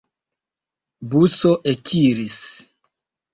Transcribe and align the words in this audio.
Buso 1.11 1.51
ekiris. 1.73 2.41